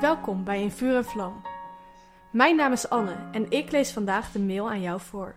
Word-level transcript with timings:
Welkom 0.00 0.44
bij 0.44 0.62
In 0.62 0.70
Vuur 0.70 0.96
en 0.96 1.04
Vlam. 1.04 1.42
Mijn 2.32 2.56
naam 2.56 2.72
is 2.72 2.88
Anne 2.88 3.28
en 3.32 3.50
ik 3.50 3.70
lees 3.70 3.92
vandaag 3.92 4.32
de 4.32 4.38
mail 4.38 4.70
aan 4.70 4.80
jou 4.80 5.00
voor. 5.00 5.36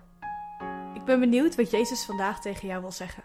Ik 0.94 1.04
ben 1.04 1.20
benieuwd 1.20 1.56
wat 1.56 1.72
Jezus 1.72 2.06
vandaag 2.06 2.42
tegen 2.42 2.68
jou 2.68 2.82
wil 2.82 2.92
zeggen. 2.92 3.24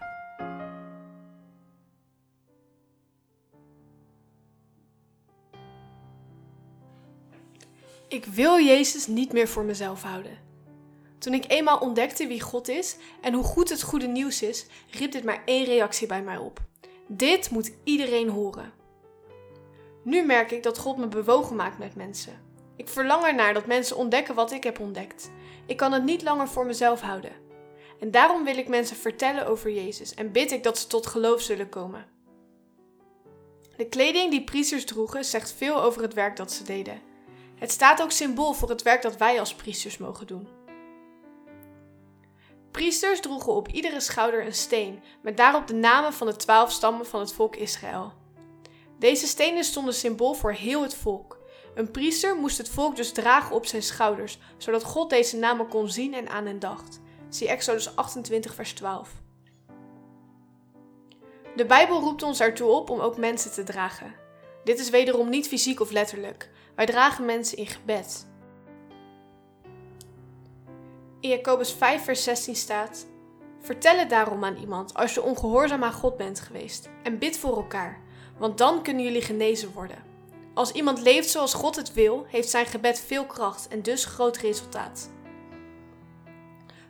Ik 8.09 8.25
wil 8.25 8.61
Jezus 8.61 9.07
niet 9.07 9.33
meer 9.33 9.49
voor 9.49 9.65
mezelf 9.65 10.03
houden. 10.03 10.39
Toen 11.19 11.35
ik 11.35 11.45
eenmaal 11.51 11.79
ontdekte 11.79 12.27
wie 12.27 12.41
God 12.41 12.69
is 12.69 12.97
en 13.21 13.35
hoe 13.35 13.45
goed 13.45 13.69
het 13.69 13.83
goede 13.83 14.07
nieuws 14.07 14.43
is, 14.43 14.67
riep 14.91 15.13
dit 15.13 15.25
maar 15.25 15.43
één 15.45 15.65
reactie 15.65 16.07
bij 16.07 16.23
mij 16.23 16.37
op. 16.37 16.61
Dit 17.07 17.51
moet 17.51 17.73
iedereen 17.85 18.29
horen. 18.29 18.82
Nu 20.03 20.23
merk 20.23 20.51
ik 20.51 20.63
dat 20.63 20.79
God 20.79 20.97
me 20.97 21.07
bewogen 21.07 21.57
maakt 21.57 21.79
met 21.79 21.95
mensen. 21.95 22.51
Ik 22.77 22.89
verlang 22.89 23.25
ernaar 23.25 23.55
dat 23.55 23.67
mensen 23.67 23.97
ontdekken 23.97 24.35
wat 24.35 24.53
ik 24.53 24.65
heb 24.65 24.81
ontdekt. 24.81 25.31
Ik 25.67 25.77
kan 25.77 25.93
het 25.93 26.05
niet 26.05 26.23
langer 26.23 26.49
voor 26.49 26.67
mezelf 26.67 27.01
houden. 27.01 27.33
En 28.01 28.11
daarom 28.11 28.45
wil 28.45 28.57
ik 28.57 28.69
mensen 28.69 28.97
vertellen 28.97 29.47
over 29.47 29.71
Jezus 29.71 30.15
en 30.15 30.33
bid 30.33 30.53
ik 30.53 30.63
dat 30.63 30.79
ze 30.79 30.87
tot 30.87 31.07
geloof 31.07 31.41
zullen 31.41 31.69
komen. 31.69 32.07
De 33.77 33.89
kleding 33.89 34.31
die 34.31 34.45
priesters 34.45 34.85
droegen 34.85 35.25
zegt 35.25 35.53
veel 35.53 35.83
over 35.83 36.03
het 36.03 36.15
werk 36.15 36.37
dat 36.37 36.53
ze 36.53 36.65
deden. 36.65 37.01
Het 37.59 37.71
staat 37.71 38.03
ook 38.03 38.11
symbool 38.11 38.53
voor 38.53 38.69
het 38.69 38.83
werk 38.83 39.03
dat 39.03 39.17
wij 39.17 39.39
als 39.41 39.55
priesters 39.55 39.99
mogen 39.99 40.27
doen. 40.27 40.49
Priesters 42.71 43.21
droegen 43.21 43.53
op 43.53 43.69
iedere 43.69 44.01
schouder 44.01 44.47
een 44.47 44.55
steen 44.55 45.03
met 45.23 45.37
daarop 45.37 45.67
de 45.67 45.75
namen 45.75 46.13
van 46.13 46.27
de 46.27 46.37
twaalf 46.37 46.73
stammen 46.73 47.07
van 47.07 47.21
het 47.21 47.33
volk 47.33 47.57
Israël. 47.57 48.13
Deze 49.03 49.27
stenen 49.27 49.65
stonden 49.65 49.95
symbool 49.95 50.35
voor 50.35 50.53
heel 50.53 50.83
het 50.83 50.95
volk. 50.95 51.39
Een 51.75 51.91
priester 51.91 52.37
moest 52.37 52.59
het 52.59 52.69
volk 52.69 52.97
dus 52.97 53.13
dragen 53.13 53.55
op 53.55 53.67
zijn 53.67 53.83
schouders, 53.83 54.39
zodat 54.57 54.85
God 54.85 55.11
deze 55.11 55.37
namen 55.37 55.69
kon 55.69 55.89
zien 55.89 56.15
en 56.15 56.29
aan 56.29 56.47
hen 56.47 56.59
dacht. 56.59 57.01
Zie 57.29 57.49
Exodus 57.49 57.97
28, 57.97 58.55
vers 58.55 58.73
12. 58.73 59.11
De 61.57 61.67
Bijbel 61.67 62.01
roept 62.01 62.23
ons 62.23 62.41
ertoe 62.41 62.69
op 62.69 62.91
om 62.91 63.01
ook 63.01 63.17
mensen 63.17 63.53
te 63.53 63.63
dragen. 63.63 64.15
Dit 64.65 64.79
is 64.79 64.91
wederom 64.91 65.29
niet 65.29 65.49
fysiek 65.49 65.81
of 65.81 65.91
letterlijk. 65.91 66.51
Wij 66.75 66.87
dragen 66.87 67.25
mensen 67.25 67.59
in 67.59 67.67
gebed. 67.67 68.27
In 71.21 71.29
Jacobus 71.29 71.73
5, 71.73 72.05
vers 72.05 72.23
16 72.23 72.57
staat: 72.57 73.07
Vertel 73.61 73.99
het 73.99 74.11
daarom 74.11 74.45
aan 74.45 74.57
iemand 74.57 74.95
als 74.95 75.15
je 75.15 75.23
ongehoorzaam 75.23 75.85
aan 75.85 75.93
God 75.93 76.17
bent 76.17 76.41
geweest, 76.41 76.91
en 77.03 77.19
bid 77.19 77.39
voor 77.39 77.57
elkaar, 77.57 78.11
want 78.43 78.59
dan 78.59 78.83
kunnen 78.83 79.05
jullie 79.05 79.23
genezen 79.23 79.73
worden. 79.73 80.05
Als 80.55 80.73
iemand 80.73 81.01
leeft 81.01 81.31
zoals 81.31 81.55
God 81.55 81.77
het 81.77 81.93
wil, 81.93 82.27
heeft 82.29 82.51
zijn 82.51 82.67
gebed 82.67 83.01
veel 83.01 83.27
kracht 83.27 83.69
en 83.69 83.83
dus 83.83 84.05
groot 84.05 84.37
resultaat. 84.37 85.11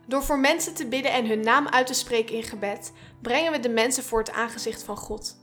Door 0.05 0.23
voor 0.23 0.39
mensen 0.39 0.73
te 0.73 0.87
bidden 0.87 1.11
en 1.11 1.27
hun 1.27 1.39
naam 1.39 1.67
uit 1.67 1.87
te 1.87 1.93
spreken 1.93 2.35
in 2.35 2.43
gebed, 2.43 2.91
brengen 3.21 3.51
we 3.51 3.59
de 3.59 3.69
mensen 3.69 4.03
voor 4.03 4.19
het 4.19 4.31
aangezicht 4.31 4.83
van 4.83 4.97
God. 4.97 5.35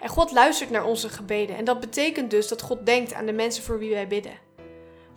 En 0.00 0.08
God 0.08 0.32
luistert 0.32 0.70
naar 0.70 0.84
onze 0.84 1.08
gebeden 1.08 1.56
en 1.56 1.64
dat 1.64 1.80
betekent 1.80 2.30
dus 2.30 2.48
dat 2.48 2.62
God 2.62 2.86
denkt 2.86 3.12
aan 3.12 3.26
de 3.26 3.32
mensen 3.32 3.62
voor 3.62 3.78
wie 3.78 3.90
wij 3.90 4.08
bidden. 4.08 4.38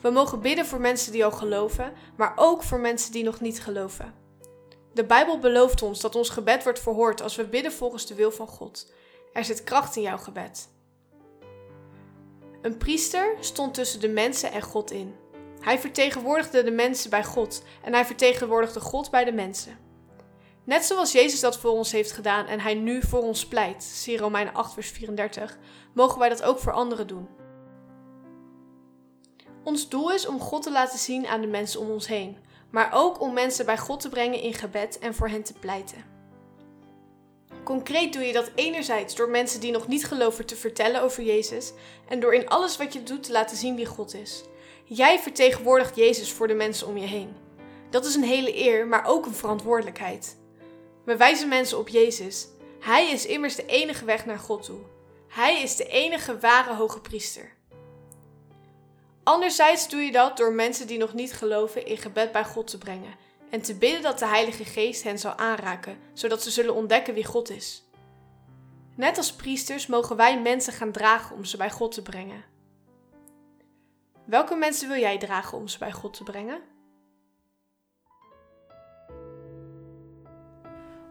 We 0.02 0.09
mogen 0.09 0.41
bidden 0.41 0.66
voor 0.66 0.80
mensen 0.80 1.11
die 1.11 1.25
al 1.25 1.31
geloven, 1.31 1.94
maar 2.17 2.34
ook 2.36 2.63
voor 2.63 2.80
mensen 2.80 3.11
die 3.11 3.23
nog 3.23 3.39
niet 3.39 3.61
geloven. 3.61 4.13
De 4.94 5.06
Bijbel 5.06 5.39
belooft 5.39 5.81
ons 5.81 6.00
dat 6.00 6.16
ons 6.16 6.30
gebed 6.30 6.63
wordt 6.63 6.80
verhoord 6.80 7.22
als 7.22 7.36
we 7.36 7.45
bidden 7.45 7.72
volgens 7.72 8.06
de 8.06 8.16
wil 8.16 8.31
van 8.31 8.47
God. 8.47 8.88
Er 9.40 9.45
zit 9.45 9.64
kracht 9.64 9.95
in 9.95 10.02
jouw 10.02 10.18
gebed. 10.18 10.70
Een 12.62 12.78
priester 12.78 13.36
stond 13.40 13.73
tussen 13.73 14.00
de 14.00 14.08
mensen 14.08 14.52
en 14.52 14.62
God 14.62 14.92
in. 14.92 15.16
Hij 15.59 15.80
vertegenwoordigde 15.80 16.64
de 16.64 16.72
mensen 16.72 17.09
bij 17.09 17.23
God 17.23 17.64
en 17.84 17.94
hij 17.94 18.06
vertegenwoordigde 18.06 18.80
God 18.80 19.12
bij 19.12 19.23
de 19.23 19.31
mensen. 19.31 19.78
Net 20.63 20.86
zoals 20.86 21.12
Jezus 21.12 21.40
dat 21.40 21.58
voor 21.58 21.72
ons 21.72 21.91
heeft 21.91 22.12
gedaan 22.12 22.46
en 22.46 22.59
hij 22.59 22.74
nu 22.74 23.02
voor 23.02 23.22
ons 23.22 23.47
pleit, 23.47 23.84
zie 23.84 24.18
Romeinen 24.18 24.53
8 24.53 24.74
vers 24.74 24.90
34, 24.90 25.58
mogen 25.94 26.19
wij 26.19 26.30
dat 26.30 26.44
ook 26.44 26.59
voor 26.59 26.74
anderen 26.74 27.08
doen. 27.08 27.28
Ons 29.63 29.90
doel 29.90 30.12
is 30.12 30.28
om 30.28 30.40
God 30.40 30.63
te 30.63 30.72
laten 30.72 31.00
zien 31.00 31.28
aan 31.28 31.42
de 31.42 31.47
mensen 31.47 31.80
om 31.80 31.90
ons 31.90 32.08
heen, 32.08 32.38
maar 32.72 32.90
ook 32.94 33.22
om 33.22 33.34
mensen 33.34 33.66
bij 33.66 33.78
God 33.78 34.00
te 34.00 34.09
brengen 34.09 34.42
in 34.42 34.53
gebed 34.53 35.00
en 35.00 35.16
voor 35.16 35.30
hen 35.30 35.44
te 35.44 35.53
pleiten. 35.53 36.19
Concreet 37.64 38.14
doe 38.14 38.24
je 38.24 38.34
dat 38.34 38.52
enerzijds 38.56 39.16
door 39.16 39.30
mensen 39.30 39.59
die 39.59 39.72
nog 39.72 39.88
niet 39.88 40.06
geloven 40.06 40.46
te 40.46 40.56
vertellen 40.56 41.02
over 41.02 41.24
Jezus 41.24 41.72
en 42.08 42.20
door 42.20 42.34
in 42.34 42.50
alles 42.50 42.78
wat 42.78 42.94
je 42.94 43.03
doet 43.03 43.24
te 43.24 43.31
laten 43.31 43.58
zien 43.58 43.75
wie 43.75 43.86
God 43.86 44.14
is. 44.14 44.44
Jij 44.84 45.20
vertegenwoordigt 45.20 45.96
Jezus 45.96 46.31
voor 46.31 46.48
de 46.48 46.53
mensen 46.53 46.88
om 46.88 46.98
je 46.98 47.08
heen. 47.08 47.36
Dat 47.90 48.06
is 48.06 48.16
een 48.16 48.24
hele 48.24 48.58
eer, 48.58 48.88
maar 48.88 49.06
ook 49.06 49.25
een 49.25 49.34
verantwoordelijkheid. 49.34 50.38
We 51.06 51.18
wijzen 51.18 51.48
mensen 51.48 51.78
op 51.78 51.90
Jezus. 51.90 52.48
Hij 52.80 53.12
is 53.12 53.25
immers 53.25 53.56
de 53.56 53.66
enige 53.66 54.06
weg 54.06 54.25
naar 54.25 54.40
God 54.40 54.64
toe. 54.64 54.80
Hij 55.28 55.62
is 55.62 55.75
de 55.75 55.86
enige 55.88 56.40
ware 56.40 56.74
hoge 56.74 57.02
priester. 57.02 57.58
Anderzijds 59.24 59.90
doe 59.90 60.02
je 60.02 60.12
dat 60.12 60.38
door 60.38 60.53
mensen 60.53 60.88
die 60.88 60.98
nog 60.98 61.14
niet 61.14 61.34
geloven 61.34 61.86
in 61.86 61.98
gebed 61.98 62.31
bij 62.31 62.46
God 62.46 62.68
te 62.68 62.78
brengen 62.78 63.28
en 63.50 63.62
te 63.62 63.76
bidden 63.76 64.02
dat 64.02 64.20
de 64.20 64.28
Heilige 64.28 64.66
Geest 64.66 65.04
hen 65.04 65.20
zal 65.20 65.36
aanraken, 65.36 65.98
zodat 66.14 66.44
ze 66.44 66.52
zullen 66.52 66.76
ontdekken 66.76 67.14
wie 67.14 67.26
God 67.26 67.50
is. 67.50 67.84
Net 68.96 69.18
als 69.18 69.34
priesters 69.34 69.88
mogen 69.88 70.16
wij 70.16 70.42
mensen 70.42 70.74
gaan 70.74 70.92
dragen 70.92 71.36
om 71.36 71.46
ze 71.46 71.58
bij 71.58 71.70
God 71.72 71.92
te 71.92 72.02
brengen. 72.02 72.44
Welke 74.26 74.56
mensen 74.56 74.88
wil 74.88 75.00
jij 75.00 75.18
dragen 75.18 75.58
om 75.58 75.68
ze 75.68 75.78
bij 75.78 75.92
God 75.92 76.14
te 76.14 76.24
brengen? 76.24 76.62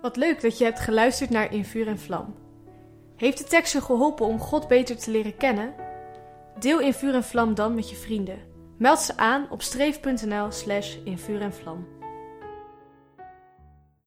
Wat 0.01 0.17
leuk 0.17 0.41
dat 0.41 0.59
je 0.59 0.65
hebt 0.65 0.81
geluisterd 0.81 1.31
naar 1.31 1.53
In 1.53 1.65
Vuur 1.65 1.87
en 1.87 1.99
Vlam. 1.99 2.35
Heeft 3.17 3.39
de 3.39 3.45
tekst 3.45 3.73
je 3.73 3.81
geholpen 3.81 4.27
om 4.27 4.39
God 4.39 4.69
beter 4.69 4.97
te 4.97 5.11
leren 5.11 5.37
kennen? 5.37 5.75
Deel 6.59 6.81
In 6.81 6.95
Vuur 6.95 7.15
en 7.15 7.25
Vlam 7.25 7.55
dan 7.55 7.75
met 7.75 7.91
je 7.91 7.97
vrienden. 7.97 8.39
Meld 8.77 8.99
ze 8.99 9.17
aan 9.17 9.51
op 9.51 9.63
streef.nl 9.63 10.51
slash 10.51 10.97
en 11.05 11.53
vlam. 11.53 11.98